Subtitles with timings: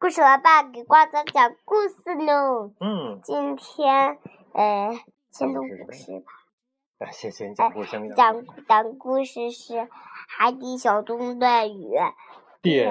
[0.00, 2.72] 故事老爸给瓜子讲故事呢。
[2.78, 4.16] 嗯，今天，
[4.52, 4.96] 呃，
[5.32, 6.32] 先读故事吧。
[6.98, 9.74] 啊，先先讲故事，先讲讲故事是
[10.28, 11.96] 《海底小纵队与
[12.62, 12.86] 电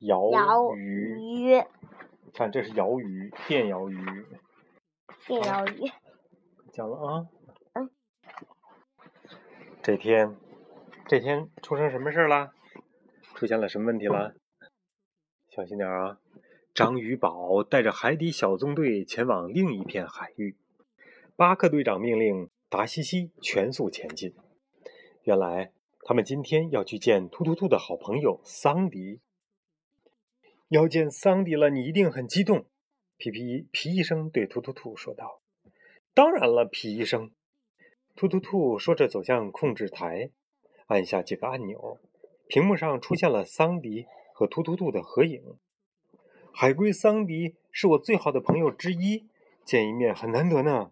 [0.00, 0.28] 摇
[0.76, 1.54] 鱼》。
[2.34, 4.26] 看，这是摇鱼，电摇鱼。
[5.26, 5.90] 电摇鱼。
[6.74, 7.26] 讲了啊。
[7.72, 7.90] 嗯。
[9.82, 10.36] 这天，
[11.06, 12.50] 这天出生什么事了？
[13.34, 14.34] 出现了什么问题了？
[15.54, 16.18] 小心点啊！
[16.72, 20.56] 章鱼宝带着海底小纵队前往另一片海域。
[21.36, 24.34] 巴克队长命令达西西全速前进。
[25.24, 25.70] 原来
[26.06, 29.20] 他们今天要去见突突兔的好朋友桑迪。
[30.68, 32.64] 要见桑迪了，你一定很激动。
[33.18, 35.42] 皮皮皮医生对突突兔说道
[36.14, 37.30] ：“当然了，皮医生。”
[38.16, 40.30] 突突兔说着走向控制台，
[40.86, 41.98] 按下几个按钮，
[42.48, 44.06] 屏幕上出现了桑迪。
[44.32, 45.56] 和突突兔的合影。
[46.52, 49.26] 海龟桑迪是我最好的朋友之一，
[49.64, 50.90] 见一面很难得呢。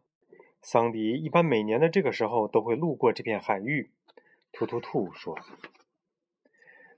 [0.62, 3.91] 桑迪一般每年的这个时候都会路过这片海域。
[4.52, 5.38] 突突兔说：“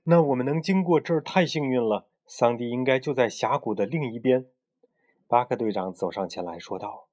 [0.03, 2.07] 那我们能经过这儿太幸运了。
[2.25, 4.47] 桑迪应该就在峡谷的另一边。”
[5.27, 7.07] 巴克队长走上前来说道：“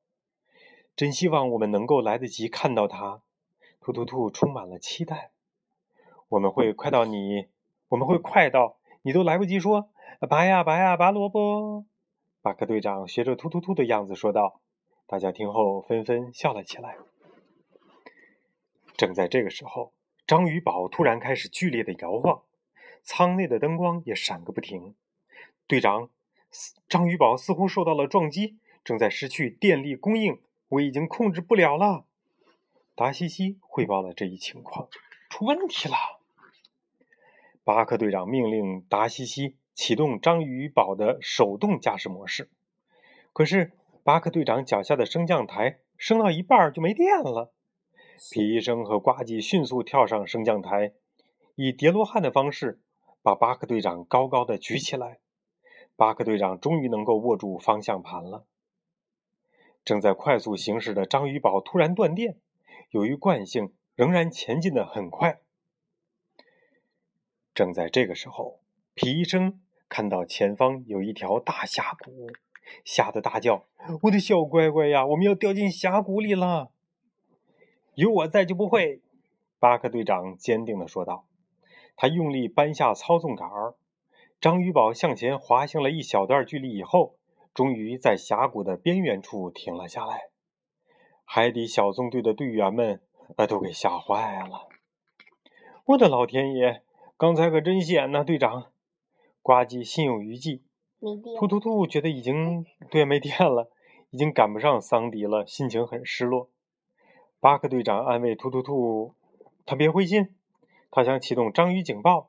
[0.96, 3.22] 真希望我们能够来得及看到他。”
[3.80, 5.30] 突突兔充满了期待。
[6.30, 7.46] 我们会快到你，
[7.88, 8.79] 我们会快到。
[9.02, 9.90] 你都来不及说
[10.28, 11.86] 拔呀拔呀拔萝卜，
[12.42, 14.60] 巴克队长学着突突突的样子说道。
[15.06, 16.96] 大家听后纷纷笑了起来。
[18.96, 19.92] 正在这个时候，
[20.26, 22.42] 章鱼堡突然开始剧烈的摇晃，
[23.02, 24.94] 舱内的灯光也闪个不停。
[25.66, 26.10] 队长，
[26.88, 32.04] 章鱼堡似乎受到了撞击，正在失去电力供应，我已经控制不了了。
[32.94, 34.88] 达西西汇报了这一情况，
[35.30, 36.19] 出问题了。
[37.62, 42.50] 巴克队长命令达西西启动章鱼堡的手动驾驶模式，
[43.32, 43.72] 可是
[44.02, 47.52] 巴克队长脚下的升降台升到一半就没电了。
[48.32, 50.94] 皮医生和呱唧迅速跳上升降台，
[51.54, 52.80] 以叠罗汉的方式
[53.22, 55.18] 把巴克队长高高的举起来。
[55.96, 58.46] 巴克队长终于能够握住方向盘了。
[59.84, 62.38] 正在快速行驶的章鱼堡突然断电，
[62.90, 65.40] 由于惯性，仍然前进的很快。
[67.60, 68.58] 正在这个时候，
[68.94, 72.30] 皮医生看到前方有一条大峡谷，
[72.86, 73.66] 吓得大叫
[74.04, 76.70] ：“我的小乖乖呀，我们要掉进峡谷里了！”
[77.96, 79.02] 有我在就不会，
[79.58, 81.26] 巴克队长坚定地说道。
[81.96, 83.74] 他用力扳下操纵杆儿，
[84.40, 87.16] 章鱼堡向前滑行了一小段距离以后，
[87.52, 90.30] 终于在峡谷的边缘处停了下来。
[91.26, 93.02] 海底小纵队的队员们
[93.36, 94.66] 呃都给吓坏了。
[95.84, 96.82] 我的老天爷！
[97.20, 98.72] 刚才可真险呐，队长！
[99.42, 100.62] 呱唧心有余悸。
[101.38, 103.70] 突突突觉得已经对没电了，
[104.08, 106.48] 已经赶不上桑迪了，心情很失落。
[107.38, 109.14] 巴克队长安慰突突突
[109.66, 110.34] ：“他别灰心，
[110.90, 112.26] 他想启动章鱼警报，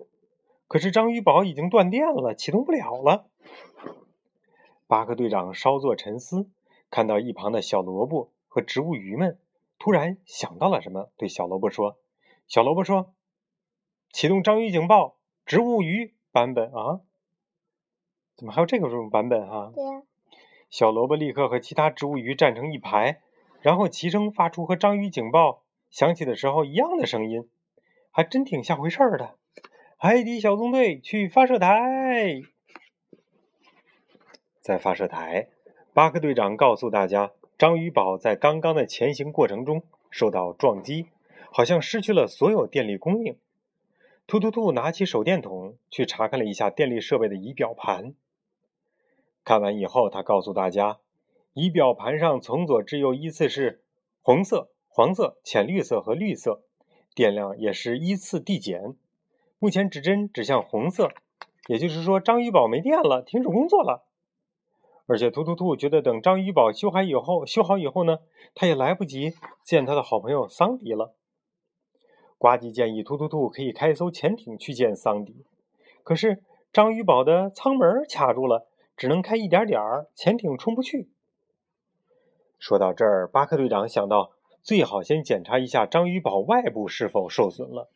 [0.67, 3.29] 可是章鱼堡已经断电了，启动不了了。”
[4.87, 6.49] 巴克队长稍作沉思，
[6.89, 9.39] 看到一旁的小萝卜和植物鱼们，
[9.79, 11.95] 突然想到了什么，对小萝卜说
[12.45, 13.13] ：“小萝卜说。”
[14.11, 16.99] 启动章鱼警报，植物鱼版本啊？
[18.35, 19.71] 怎么还有这个种版本哈？
[19.73, 20.03] 对呀。
[20.69, 23.21] 小萝卜立刻和其他植物鱼站成一排，
[23.61, 27.49] 然后齐声发出和章鱼警报响起的时候一样的声音，
[28.11, 29.37] 还真挺像回事儿的。
[29.97, 32.41] 海底小纵队去发射台，
[34.59, 35.47] 在发射台，
[35.93, 41.07] 巴克队长告诉大家，章鱼堡在刚刚的前行过程中受到撞击，
[41.49, 43.37] 好像失去了所有电力供应。
[44.31, 48.15] 突突兔拿起手电筒去查看了一下电力设备的仪表盘。
[49.43, 50.99] 看完以后，他告诉大家，
[51.51, 53.83] 仪表盘上从左至右依次是
[54.21, 56.63] 红色、黄色、浅绿色和绿色，
[57.13, 58.95] 电量也是依次递减。
[59.59, 61.11] 目前指针指向红色，
[61.67, 64.05] 也就是说章鱼堡没电了，停止工作了。
[65.07, 68.19] 而且突突兔觉得，等章鱼堡修好以后，修好以后呢，
[68.55, 69.33] 他也来不及
[69.65, 71.13] 见他的好朋友桑迪了。
[72.41, 75.45] 呱唧建议突突兔可以开艘潜艇去见桑迪，
[76.01, 76.41] 可是
[76.73, 78.65] 章鱼堡的舱门卡住了，
[78.97, 81.07] 只能开一点点儿，潜艇冲不去。
[82.57, 84.31] 说到这儿，巴克队长想到
[84.63, 87.91] 最好先检查一下章鱼堡外部是否受损了，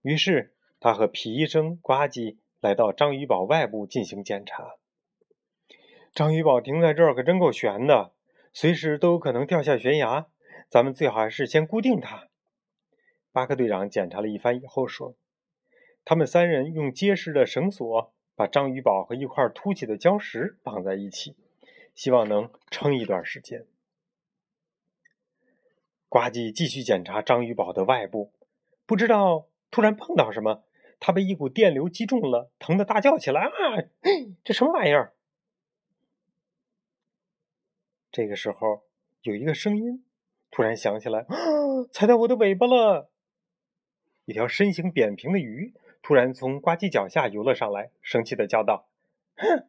[0.00, 4.76] 于是他和皮医生呱唧来到章鱼堡外部进行检查。
[6.14, 8.12] 章鱼堡停在这儿可真够悬的，
[8.54, 10.28] 随时都有可能掉下悬崖，
[10.70, 12.28] 咱们最好还是先固定它。
[13.36, 15.14] 巴克队长检查了一番以后说
[16.06, 21.36] ：“他们三人用结实的绳索把章鱼堡和一块凸起的礁石绑在一起，
[21.94, 23.66] 希望能撑一段时间。
[26.08, 28.32] 呱唧继续检查章鱼堡的外部，
[28.86, 30.64] 不知道突然碰到什么，
[30.98, 33.84] 他被一股电流击中了，疼得大叫起来：“啊，
[34.44, 35.12] 这什么玩意儿？”
[38.10, 38.84] 这个时候，
[39.20, 40.02] 有一个声音
[40.50, 41.36] 突然响起来：“啊，
[41.92, 43.10] 踩到我的尾巴了！”
[44.26, 48.86] 一条身形扁平的鱼突然从呱唧脚下游了上来，生气的叫道
[49.36, 49.66] ：“哼！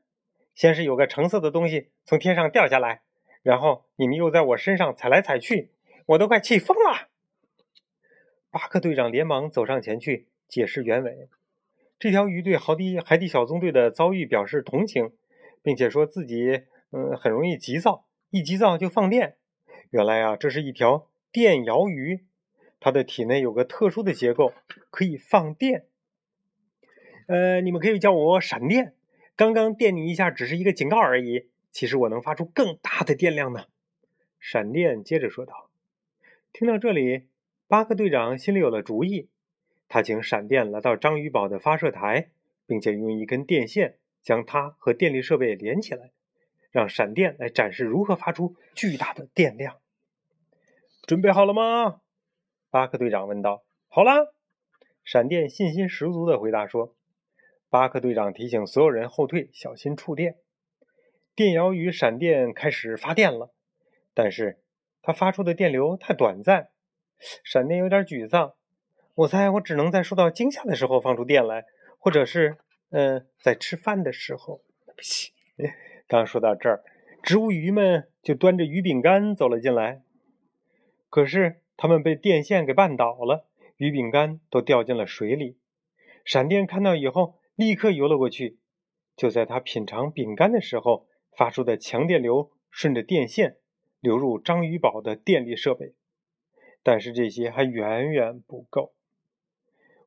[0.53, 3.03] 先是有个橙色的东西从天上掉下来，
[3.41, 5.71] 然后你们又在我身上踩来踩去。”
[6.07, 7.09] 我都快气疯了！
[8.49, 11.27] 巴克队长连忙走上前去解释原委。
[11.99, 15.11] 这条鱼对海底海底小纵队的遭遇表示同情，
[15.61, 19.35] 并且说自己嗯很容易急躁，一急躁就放电。
[19.89, 22.23] 原来啊，这是一条电鳐鱼，
[22.79, 24.53] 它的体内有个特殊的结构，
[24.89, 25.85] 可以放电。
[27.27, 28.93] 呃，你们可以叫我闪电。
[29.35, 33.65] 刚刚电你一下只是一个警告而已，其实我能发出更大的电量呢。
[34.39, 35.69] 闪电接着说道。
[36.53, 37.27] 听到这里，
[37.67, 39.29] 巴克队长心里有了主意。
[39.89, 42.29] 他请闪电来到章鱼堡的发射台，
[42.65, 46.11] 并且用一根电线将它和电力设备连起来，
[46.71, 49.77] 让闪电来展示如何发出巨大的电量。
[51.05, 52.01] 准备好了吗？
[52.69, 53.63] 巴克队长问道。
[53.87, 54.27] 好啦，
[55.03, 56.95] 闪电信心十足地回答说。
[57.69, 60.37] 巴克队长提醒所有人后退，小心触电。
[61.35, 63.53] 电鳐鱼闪电开始发电了，
[64.13, 64.61] 但是。
[65.01, 66.67] 它发出的电流太短暂，
[67.41, 68.55] 闪电有点沮丧。
[69.15, 71.63] 我猜我只能在受到惊吓的时候放出电来，
[71.97, 72.57] 或者是，
[72.89, 74.61] 嗯，在吃饭的时候。
[74.85, 75.33] 不行，
[76.09, 76.83] 刚说到这儿，
[77.23, 80.03] 植物鱼们就端着鱼饼干走了进来。
[81.09, 83.45] 可是他们被电线给绊倒了，
[83.77, 85.57] 鱼饼干都掉进了水里。
[86.25, 88.57] 闪电看到以后，立刻游了过去。
[89.15, 93.57] 就在他品尝饼干的时候，发出的强电流顺着电线。
[93.99, 95.95] 流入章鱼堡的电力设备，
[96.83, 98.93] 但是这些还远远不够。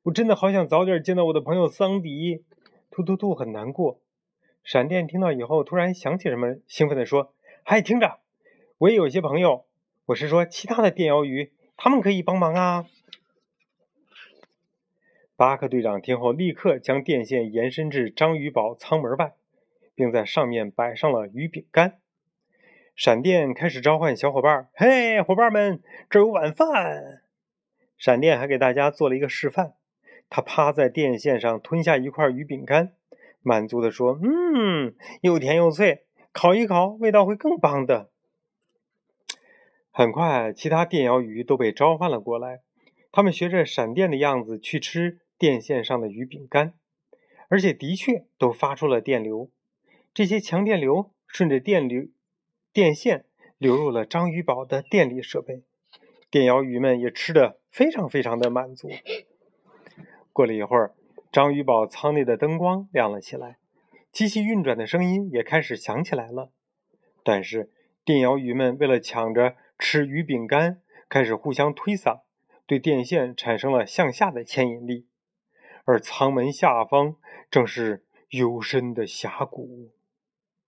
[0.05, 2.45] 我真的好想早点见到我的朋友桑迪。
[2.89, 4.01] 突突突，很难过。
[4.63, 7.35] 闪电听到以后，突然想起什么，兴奋地说
[7.67, 8.21] ：“嗨，听着，
[8.79, 9.67] 我也有些朋友。
[10.07, 11.53] 我是说，其他的电鳐鱼，
[11.83, 12.85] 他们可以帮忙啊。”
[15.35, 19.33] 巴克队长听后，立刻将电线延伸至章鱼堡舱门外，
[19.95, 21.99] 并在上面摆上了鱼饼干。
[22.95, 25.81] 闪电开始召唤小伙伴嘿，伙伴们，
[26.11, 27.23] 这有晚饭！”
[27.97, 29.73] 闪电还给大家做了一个示范。
[30.29, 32.93] 他趴在电线上吞下一块鱼饼干，
[33.41, 38.11] 满足地说：“嗯，又甜又脆，烤一烤，味道会更棒的。”
[39.91, 42.61] 很快，其他电鳐鱼都被召唤了过来。
[43.13, 46.75] 他们学着闪电的样子去吃电线上的鱼饼干，
[47.49, 49.51] 而且的确都发出了电流。
[50.15, 52.07] 这些强电流顺着电流。
[52.73, 53.25] 电线
[53.59, 55.65] 流入了章鱼堡的电力设备，
[56.31, 58.89] 电鳐鱼们也吃得非常非常的满足。
[60.33, 60.95] 过了一会儿，
[61.33, 63.59] 章鱼堡舱内的灯光亮了起来，
[64.13, 66.53] 机器运转的声音也开始响起来了。
[67.25, 67.73] 但是，
[68.05, 72.21] 电鳐鱼们为了抢着吃鱼饼干，开始互相推搡，
[72.67, 75.09] 对电线产生了向下的牵引力，
[75.87, 77.17] 而舱门下方
[77.51, 79.91] 正是幽深的峡谷。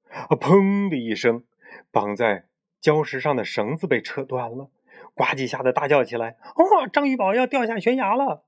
[0.09, 0.35] 啊！
[0.35, 1.45] 砰的一声。
[1.91, 2.49] 绑在
[2.83, 4.71] 礁石上的绳子被扯断了，
[5.15, 6.87] 呱唧吓得大叫起来：“哇！
[6.87, 8.45] 章鱼堡要掉下悬崖了！”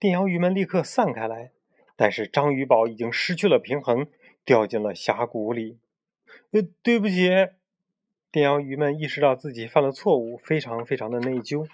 [0.00, 1.52] 电鳐鱼们立刻散开来，
[1.94, 4.08] 但是章鱼堡已经失去了平衡，
[4.44, 5.78] 掉进了峡谷里。
[6.50, 7.30] 呃，对不起，
[8.30, 11.66] 电鳐鱼们意识到自己犯了错误，非常非常的内疚。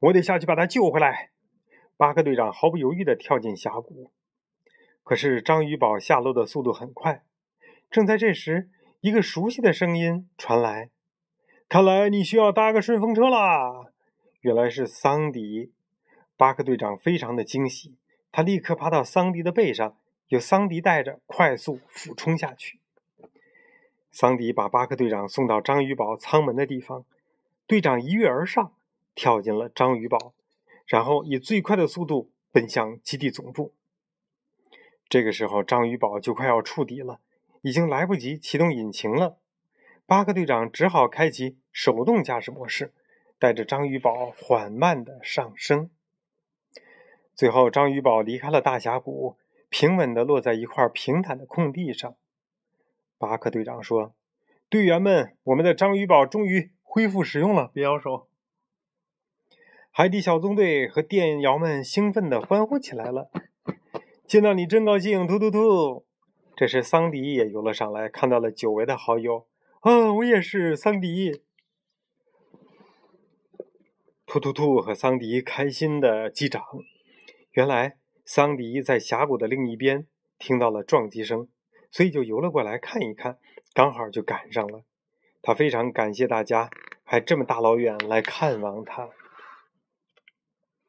[0.00, 1.30] 我得下去把他救回来。
[1.96, 4.10] 巴克队长毫不犹豫地跳进峡谷，
[5.02, 7.24] 可是章鱼堡下落的速度很快。
[7.90, 8.68] 正在这时，
[9.00, 10.90] 一个熟悉的声音传来
[11.70, 13.86] ：“看来你需要搭个顺风车啦！”
[14.42, 15.72] 原来是桑迪。
[16.36, 17.96] 巴克队长非常的惊喜，
[18.30, 19.96] 他立刻爬到桑迪的背上，
[20.28, 22.81] 由桑迪带着，快速俯冲下去。
[24.12, 27.06] 桑迪把巴克队长送到章鱼堡舱门的地方，
[27.66, 28.74] 队长一跃而上，
[29.14, 30.34] 跳进了章鱼堡，
[30.86, 33.72] 然后以最快的速度奔向基地总部。
[35.08, 37.20] 这个时候，章鱼堡就快要触底了。
[37.62, 39.38] 已经来不及启动引擎了，
[40.04, 42.92] 巴克队长只好开启手动驾驶模式，
[43.38, 45.88] 带着章鱼堡缓慢的上升。
[47.34, 49.36] 最后，章鱼堡离开了大峡谷，
[49.68, 52.16] 平稳的落在一块平坦的空地上。
[53.22, 54.16] 巴克队长说
[54.68, 58.26] ：“队员们，我们的章鱼堡终于恢复使用了，别摇手。”
[59.92, 63.30] 海底小纵队和电鳐们兴奋地欢呼起来了。
[64.26, 66.04] 见到你真高兴，突突突！
[66.56, 69.46] 这时桑迪也游了上来，看到了久违的好友。
[69.82, 71.42] 啊，我也是桑迪。
[74.26, 76.60] 突突突和桑迪开心的击掌。
[77.52, 80.08] 原来桑迪在峡谷的另一边
[80.40, 81.46] 听到了撞击声，
[81.92, 83.38] 所以就游了过来看一看，
[83.72, 84.82] 刚好就赶上了。
[85.40, 86.68] 他非常感谢大家，
[87.04, 89.10] 还这么大老远来看望他。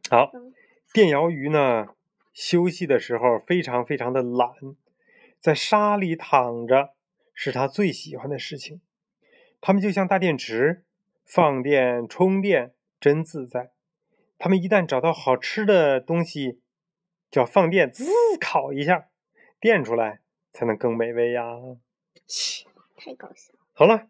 [0.09, 0.31] 好，
[0.91, 1.89] 电鳐鱼呢，
[2.33, 4.49] 休息的时候非常非常的懒，
[5.39, 6.95] 在沙里躺着
[7.35, 8.81] 是他最喜欢的事情。
[9.61, 10.83] 它们就像大电池，
[11.23, 12.73] 放电充电。
[12.99, 13.71] 真自在！
[14.37, 16.61] 他们一旦找到好吃的东西，
[17.29, 18.05] 就要放电，滋，
[18.39, 19.09] 烤一下，
[19.59, 20.21] 电出来
[20.53, 21.43] 才能更美味呀！
[22.27, 23.51] 切，太搞笑！
[23.73, 24.07] 好了，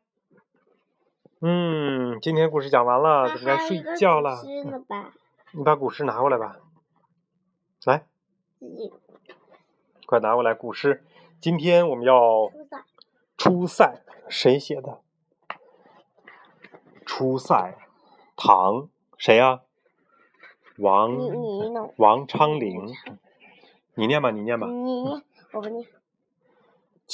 [1.39, 4.43] 嗯，今天故事讲完了，该睡觉了。
[5.53, 6.59] 你把古诗拿过来吧，
[7.85, 8.05] 来，
[10.05, 11.05] 快拿过来古诗。
[11.39, 12.51] 今天我们要
[13.38, 15.00] 出塞，谁写的？
[17.05, 17.77] 出塞。
[18.35, 19.62] 唐谁呀？
[20.77, 21.15] 王
[21.97, 22.93] 王昌龄，
[23.93, 24.67] 你念吧，你念吧。
[24.67, 25.23] 你念，
[25.53, 25.88] 我不念。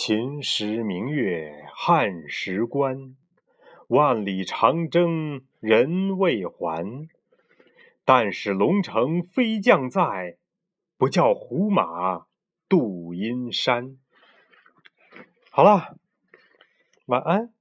[0.01, 3.17] 秦时明月汉时关，
[3.89, 7.09] 万里长征人未还。
[8.05, 10.37] 但使龙城飞将在，
[10.97, 12.27] 不教胡马
[12.69, 13.99] 度阴山。
[15.51, 15.97] 好了，
[17.07, 17.53] 晚安，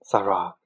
[0.00, 0.58] 萨若。